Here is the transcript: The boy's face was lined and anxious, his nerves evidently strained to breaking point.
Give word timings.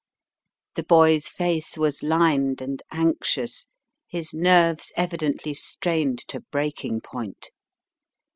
The 0.73 0.81
boy's 0.83 1.25
face 1.29 1.77
was 1.77 2.01
lined 2.01 2.59
and 2.59 2.81
anxious, 2.89 3.67
his 4.07 4.33
nerves 4.33 4.91
evidently 4.95 5.53
strained 5.53 6.17
to 6.29 6.39
breaking 6.39 7.01
point. 7.01 7.51